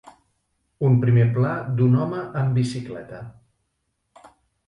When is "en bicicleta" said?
2.43-3.19